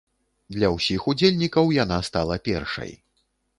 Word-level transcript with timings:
Для 0.55 0.69
ўсіх 0.75 1.05
удзельнікаў 1.11 1.71
яна 1.83 2.01
стала 2.09 2.41
першай. 2.51 2.91